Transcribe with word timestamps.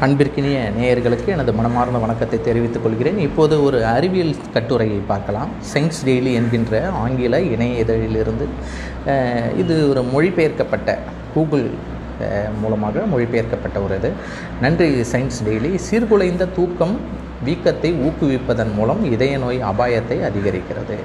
அன்பிற்கினிய 0.00 0.56
நேயர்களுக்கு 0.80 1.26
எனது 1.26 1.52
மனமார்ந்த 1.52 1.98
வணக்கத்தை 1.98 2.40
தெரிவித்துக் 2.40 2.82
கொள்கிறேன். 2.82 3.18
இப்போது 3.18 3.64
ஒரு 3.64 3.78
அறிவியல் 3.86 4.34
கட்டுரையை 4.52 4.98
பார்க்கலாம். 5.06 5.48
சயின்ஸ் 5.72 6.00
டெய்லி 6.04 6.32
என்கின்ற 6.34 6.88
ஆங்கில 7.02 7.40
இணைய 7.40 7.84
இதழிலிருந்து 7.84 8.46
இது 9.58 9.74
ஒரு 9.88 10.02
மொழிபெயர்க்கப்பட்ட 10.14 10.98
கூகுள் 11.34 11.66
மூலமாக 12.62 13.04
மொழிபெயர்க்கப்பட்ட 13.12 13.78
ஒரு 13.84 13.94
இது 13.96 14.10
நன்றி 14.60 14.88
சயின்ஸ் 15.12 15.38
டெய்லி 15.46 15.72
சீர்குலைந்த 15.90 16.48
தூக்கம் 16.56 16.96
வீக்கத்தை 17.46 17.92
ஊக்குவிப்பதன் 18.08 18.74
மூலம் 18.74 19.12
இதய 19.12 19.38
நோய் 19.38 19.58
அபாயத்தை 19.72 20.18
அதிகரிக்கிறது. 20.30 20.96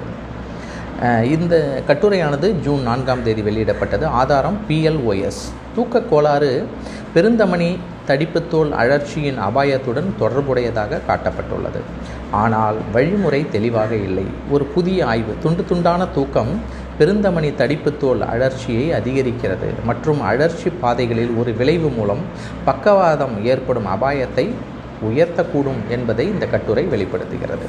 இந்த 1.34 1.82
கட்டுரையானது 1.88 2.50
ஜூன் 2.60 2.82
நான்காம் 2.82 3.22
தேதி 3.22 3.42
வெளியிடப்பட்டது. 3.42 4.04
ஆதாரம் 4.04 4.58
பிஎல்ஓஎஸ் 4.68 5.42
தூக்கக் 5.76 6.08
கோளாறு 6.10 6.52
பெருந்தமணி 7.14 7.70
தடிப்புத்தோல் 8.08 8.70
அழற்சியின் 8.70 9.38
அபாயத்துடன் 9.38 10.08
தொடர்புடையதாக 10.18 11.00
காட்டப்பட்டுள்ளது. 11.08 11.80
ஆனால் 12.30 12.76
வழிமுறை 12.92 13.48
தெளிவாக 13.48 13.94
இல்லை. 13.94 14.24
ஒரு 14.50 14.64
புதிய 14.64 15.06
ஆய்வு 15.06 15.34
துண்டு 15.42 15.62
துண்டான 15.62 16.10
தூக்கம் 16.10 16.52
பெருந்தமணி 16.98 17.50
தடிப்புத்தோல் 17.60 18.22
அழற்சியை 18.32 18.86
அதிகரிக்கிறது. 19.00 19.68
மற்றும் 19.84 20.20
அழற்சி 20.20 20.70
பாதைகளில் 20.70 21.32
ஒரு 21.38 21.52
விளைவு 21.52 21.88
மூலம் 21.88 22.22
பக்கவாதம் 22.64 23.44
ஏற்படும் 23.44 23.86
அபாயத்தை 23.86 24.46
உயர்த்தக்கூடும் 25.08 25.80
என்பதை 25.88 26.26
இந்த 26.26 26.46
கட்டுரை 26.46 26.84
வெளிப்படுத்துகிறது. 26.84 27.66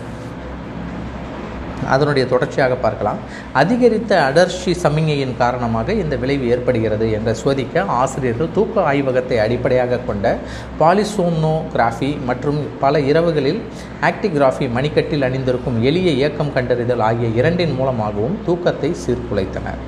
அதனுடைய 1.93 2.25
தொடர்ச்சியாக 2.33 2.75
பார்க்கலாம். 2.85 3.19
அதிகரித்த 3.61 4.11
அடர்ச்சி 4.29 4.71
சமிஞையின் 4.83 5.37
காரணமாக 5.37 5.93
இந்த 5.93 6.15
விளைவு 6.15 6.45
ஏற்படுகிறது 6.55 7.07
என்று 7.11 7.35
சோதிக்க 7.35 7.85
ஆசிரியர்கள் 8.01 8.53
தூக்க 8.57 8.81
ஆய்வகத்தை 8.91 9.39
அடிப்படையாக 9.45 10.01
கொண்ட 10.09 10.35
பாலிசோனோகிராஃபி 10.79 12.11
மற்றும் 12.29 12.59
பல 12.83 12.99
இரவுகளில் 13.11 13.61
ஆக்டிகிராஃபி 14.09 14.67
மணிக்கட்டில் 14.77 15.25
அணிந்திருக்கும் 15.29 15.83
எளிய 15.83 16.11
இயக்கம் 16.19 16.53
கண்டறிதல் 16.55 17.03
ஆகிய 17.09 17.29
இரண்டின் 17.39 17.75
மூலமாகவும் 17.79 18.37
தூக்கத்தை 18.45 18.91
சீர்குலைத்தனர். 19.03 19.81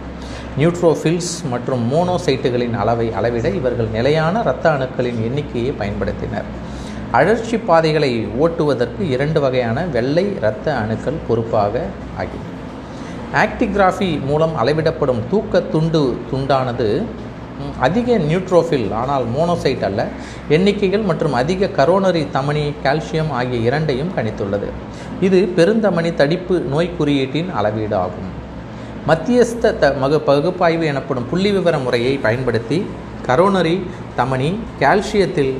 நியூட்ரோஃபில்ஸ் 0.59 1.33
மற்றும் 1.53 1.81
மோனோசைட்டுகளின் 1.93 2.75
அளவை 2.81 3.07
அளவிட 3.13 3.47
இவர்கள் 3.49 3.89
நிலையான 3.97 4.41
இரத்த 4.45 4.65
அணுக்களின் 4.69 5.19
எண்ணிக்கையை 5.27 5.73
பயன்படுத்தினர். 5.79 6.47
அழற்சி 7.15 7.57
பாதைகளை 7.67 8.09
ஓட்டுவதற்கு 8.43 9.03
இரண்டு 9.15 9.39
வகையான 9.43 9.77
வெள்ளை 9.95 10.23
இரத்த 10.37 10.67
அணுக்கள் 10.81 11.23
பொறுப்பாக 11.27 11.83
ஆகின 12.21 12.43
ஆக்டிகிராஃபி 13.43 14.09
மூலம் 14.29 14.55
அளவிடப்படும் 14.61 15.21
தூக்க 15.31 15.61
துண்டு 15.73 16.01
துண்டானது 16.31 16.87
அதிக 17.87 18.17
நியூட்ரோஃபில் 18.29 18.87
ஆனால் 19.01 19.25
மோனோசைட் 19.35 19.85
அல்ல 19.87 20.01
எண்ணிக்கைகள் 20.55 21.05
மற்றும் 21.09 21.35
அதிக 21.41 21.69
கரோனரி 21.77 22.23
தமனி 22.35 22.63
கால்சியம் 22.85 23.31
ஆகிய 23.39 23.59
இரண்டையும் 23.67 24.11
கணித்துள்ளது. 24.17 24.69
இது 25.27 25.39
பெருந்தமனி 25.57 26.11
தடிப்பு 26.21 26.57
நோய் 26.73 26.95
குறியீட்டின் 26.97 27.51
அளவீடு 27.59 27.95
ஆகும். 28.05 28.29
மத்தியஸ்த 29.09 29.73
த 29.81 29.93
மகு 30.03 30.19
பகுப்பாய்வு 30.29 30.85
எனப்படும் 30.91 31.29
புள்ளிவிவர 31.31 31.77
முறையை 31.85 32.13
பயன்படுத்தி 32.25 32.79
கரோனரி 33.27 33.75
தமனி 34.19 34.49
கால்சியத்தில் 34.81 35.53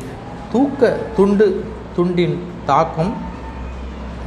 தூக்க 0.55 0.89
துண்டு 1.15 1.45
துண்டின் 1.95 2.35
தாக்கம் 2.65 3.13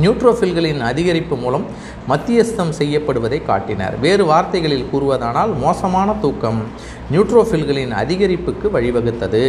நியூட்ரோஃபில்களின் 0.03 0.81
அதிகரிப்பு 0.89 1.37
மூலம் 1.43 1.65
மத்தியஸ்தம் 2.11 2.73
செய்யப்படுவதை 2.79 3.39
காட்டினர். 3.45 3.95
வேறு 4.05 4.25
வார்த்தைகளில் 4.31 4.87
கூறுவதானால் 4.93 5.53
மோசமான 5.65 6.15
தூக்கம் 6.25 6.61
நியூட்ரோஃபில்களின் 7.13 7.95
அதிகரிப்புக்கு 8.03 8.67
வழிவகுத்தது. 8.77 9.45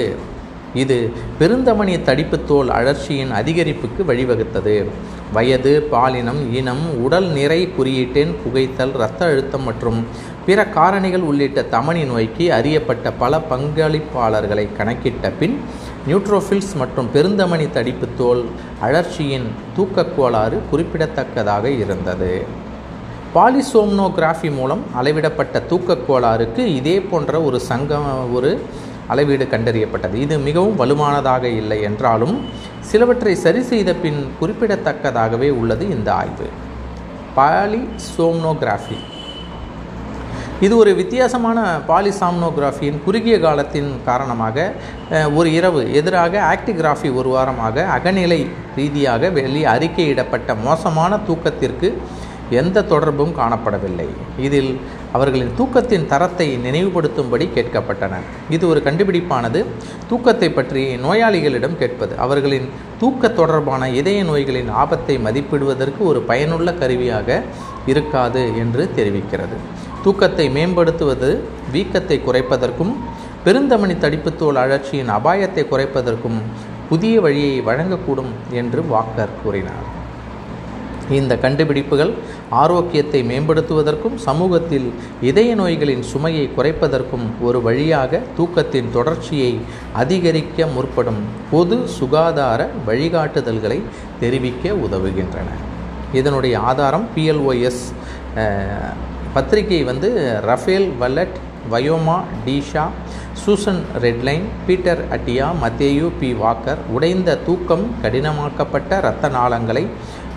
இது 0.74 1.12
பெருந்தமணி 1.40 1.98
தடிப்புத்தோல் 1.98 2.68
அழற்சியின் 2.68 3.32
அதிகரிப்புக்கு 3.32 4.04
வழிவகுத்தது. 4.08 4.86
வயது 5.34 5.88
பாலினம் 5.92 6.54
இனம் 6.54 7.04
உடல் 7.04 7.26
நிறை 7.26 7.70
குறியீட்டெண் 7.78 8.36
புகைத்தல் 8.44 8.94
இரத்த 8.94 9.26
அழுத்தம் 9.26 9.64
மற்றும் 9.64 10.06
பிற 10.46 10.68
காரணிகள் 10.76 11.22
உள்ளிட்ட 11.22 11.62
தமனி 11.62 12.04
நோய்க்கு 12.04 12.54
அறியப்பட்ட 12.54 13.12
பல 13.12 13.42
பங்களிப்பாளர்களை 13.50 14.68
கணக்கிட்ட 14.78 15.32
பின் 15.40 15.60
நியூட்ரோஃபில்ஸ் 16.08 16.76
மற்றும் 16.76 17.10
பெருந்தமணி 17.14 17.66
தடிப்புத்தோல் 17.66 18.44
அழற்சியின் 18.80 19.46
தூக்கக் 19.76 20.14
கோளாறு 20.18 20.62
குறிப்பிடத்தக்கதாக 20.70 21.70
இருந்தது. 21.70 22.46
பாலிசோம்னோகிராஃபி 23.36 24.56
மூலம் 24.56 24.80
அளவிடப்பட்ட 25.02 25.66
தூக்கக் 25.70 26.12
கோளாறுக்கு 26.12 26.66
இதே 26.66 27.02
போன்ற 27.02 27.42
ஒரு 27.42 27.60
சங்க 27.60 27.98
ஒரு 28.34 28.62
அளவீடு 29.14 29.46
கண்டறியப்பட்டது. 29.54 30.16
இது 30.26 30.38
மிகவும் 30.48 30.80
வலுவானதாக 30.82 31.44
இல்லை 31.62 31.80
என்றாலும் 31.90 32.36
சிலவற்றை 32.90 33.36
சரி 33.46 33.62
செய்த 33.72 33.94
பின் 34.04 34.20
குறிப்பிடத்தக்கதாகவே 34.42 35.52
உள்ளது 35.62 35.86
இந்த 35.96 36.10
ஆய்வு. 36.22 36.50
பாலிசோம்னோகிராஃபி. 37.38 39.00
இது 40.66 40.74
ஒரு 40.82 40.92
வித்தியாசமான 41.00 41.60
பாலிசாம்னோகிராஃபியின் 41.90 42.98
குறுகிய 43.04 43.36
காலத்தின் 43.44 43.92
காரணமாக 44.08 44.58
ஒரு 45.40 45.50
இரவு 45.58 45.82
எதிராக 46.00 46.34
ஆக்டிகிராஃபி 46.54 47.10
ஒரு 47.20 47.30
வாரமாக 47.36 47.86
அகநிலை 47.98 48.40
ரீதியாக 48.80 49.30
வெளி 49.38 49.62
அறிக்கையிடப்பட்ட 49.74 50.56
மோசமான 50.66 51.20
தூக்கத்திற்கு 51.28 51.90
எந்த 52.50 52.84
தொடர்பும் 52.84 53.36
காணப்படவில்லை. 53.38 54.08
இதில் 54.38 54.80
அவர்களின் 55.14 55.52
தூக்கத்தின் 55.58 56.06
தரத்தை 56.06 56.58
நினைவுபடுத்தும்படி 56.58 57.48
கேட்கப்பட்டன. 57.56 58.16
இது 58.50 58.68
ஒரு 58.68 58.82
கண்டுபிடிப்பானது. 58.86 59.66
தூக்கத்தை 60.08 60.50
பற்றி 60.50 60.96
நோயாளிகளிடம் 60.96 61.78
கேட்பது. 61.78 62.18
அவர்களின் 62.18 62.70
தூக்க 63.00 63.30
தொடர்பான 63.30 63.90
இதய 63.90 64.24
நோய்களின் 64.24 64.70
ஆபத்தை 64.70 65.18
மதிப்பிடுவதற்கு 65.18 66.00
ஒரு 66.00 66.22
பயனுள்ள 66.22 66.74
கருவியாக 66.74 67.42
இருக்காது 67.86 68.58
என்று 68.58 68.90
தெரிவிக்கிறது. 68.96 69.58
தூக்கத்தை 70.04 70.50
மேம்படுத்துவது 70.50 71.44
வீக்கத்தை 71.74 72.20
குறைப்பதற்கும் 72.22 72.96
பெருந்தமணி 73.46 73.94
தடிப்புத்தோல் 73.94 74.56
அழற்சியின் 74.56 75.10
அபாயத்தை 75.10 75.66
குறைப்பதற்கும் 75.66 76.42
புதிய 76.90 77.22
வழியை 77.22 77.62
வழங்கக்கூடும் 77.62 78.32
என்று 78.52 78.82
வாக்கர் 78.82 79.40
கூறினார். 79.44 79.99
இந்த 81.18 81.34
கண்டுபிடிப்புகள் 81.44 82.12
ஆரோக்கியத்தை 82.50 83.22
மேம்படுத்துவதற்கும் 83.24 84.18
சமூகத்தில் 84.26 84.88
இதய 85.30 85.56
நோய்களின் 85.56 86.04
சுமையை 86.12 86.46
குறைப்பதற்கும் 86.58 87.26
ஒரு 87.42 87.62
வழியாக 87.62 88.22
தூக்கத்தின் 88.38 88.92
தொடர்ச்சியை 88.92 89.52
அதிகரிக்க 89.94 90.68
முற்படும் 90.76 91.22
பொது 91.52 91.78
சுகாதார 91.98 92.70
வழிகாட்டுதல்களை 92.88 93.80
தெரிவிக்க 94.20 94.74
உதவுகின்றன. 94.86 95.50
இதனுடைய 96.14 96.60
ஆதாரம் 96.60 97.08
பிஎல்ஓஎஸ் 97.16 97.84
பத்திரிகை 99.34 99.84
வந்து 99.84 100.10
Rafael 100.46 100.90
Vallat 101.02 101.38
Vyoma 101.72 102.16
D Shah 102.46 102.84
Susan 103.42 103.82
Redline 104.02 104.46
Peter 104.68 105.02
Attia 105.16 105.48
மத்தேயு 105.64 106.08
பி 106.20 106.30
வாக்கர் 106.34 106.80
உடைந்த 106.96 107.36
தூக்கம் 107.48 107.86
கடினமாக்கப்பட்ட 108.04 108.98
இரத்த 108.98 109.30
நாளங்களை 109.30 109.84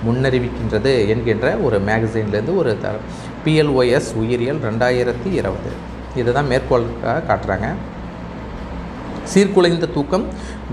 முன்னறிவிக்கின்றது 0.06 0.92
என்கின்ற 1.12 1.56
ஒரு 1.66 1.80
மேகசின்லேருந்து 1.88 2.56
ஒரு 2.56 2.76
த 2.82 2.90
பிஎல்ஓஎஸ் 3.44 4.10
உயிரியல் 4.22 4.60
ரெண்டாயிரத்தி 4.68 5.28
இருபது. 5.40 5.72
இதுதான் 6.16 6.50
மேற்கோளாக 6.52 7.22
காட்டுறாங்க. 7.28 7.68
சீர்குலைந்த 9.32 9.86
தூக்கம் 9.94 10.24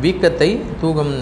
வீக்கத்தை 0.03 0.49
தூக்கம் 0.81 1.13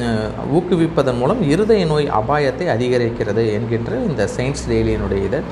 ஊக்குவிப்பதன் 0.57 1.19
மூலம் 1.22 1.41
இருதய 1.53 1.85
நோய் 1.85 2.07
அபாயத்தை 2.19 2.66
அதிகரிக்கிறது 2.75 3.44
என்கின்ற 3.57 3.91
இந்த 4.09 4.29
சயின்ஸ் 4.35 4.63
டெய்லியினுடைய 4.69 5.22
இதழ் 5.29 5.47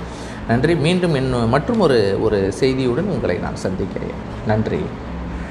நன்றி. 0.47 0.75
மீண்டும் 0.85 1.15
இன்னும் 1.15 1.49
மற்றும் 1.49 1.79
ஒரு 1.85 1.99
ஒரு 2.25 2.39
செய்தியுடன் 2.59 3.11
உங்களை 3.15 3.37
நான் 3.37 3.63
சந்திக்கிறேன். 3.65 4.15
நன்றி. 4.47 4.81